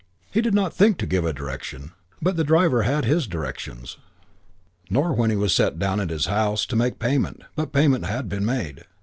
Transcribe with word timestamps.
He 0.31 0.41
did 0.41 0.55
not 0.55 0.73
think 0.73 0.97
to 0.97 1.05
give 1.05 1.25
a 1.25 1.31
direction, 1.31 1.91
but 2.23 2.35
the 2.35 2.43
driver 2.43 2.81
had 2.81 3.05
his 3.05 3.27
directions; 3.27 3.97
nor, 4.89 5.13
when 5.13 5.29
he 5.29 5.35
was 5.35 5.53
set 5.53 5.77
down 5.77 5.99
at 5.99 6.09
his 6.09 6.25
house, 6.25 6.65
to 6.65 6.75
make 6.75 6.97
payment; 6.97 7.43
but 7.55 7.71
payment 7.71 8.05
had 8.07 8.27
been 8.27 8.43
made. 8.43 8.85